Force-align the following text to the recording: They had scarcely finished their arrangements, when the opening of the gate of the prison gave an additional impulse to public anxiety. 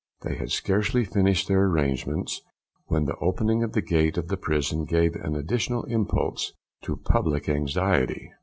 They 0.23 0.33
had 0.33 0.49
scarcely 0.51 1.05
finished 1.05 1.47
their 1.47 1.63
arrangements, 1.65 2.41
when 2.87 3.05
the 3.05 3.15
opening 3.17 3.61
of 3.61 3.73
the 3.73 3.83
gate 3.83 4.17
of 4.17 4.29
the 4.29 4.35
prison 4.35 4.83
gave 4.85 5.13
an 5.15 5.35
additional 5.35 5.83
impulse 5.83 6.53
to 6.85 6.95
public 6.97 7.47
anxiety. 7.47 8.31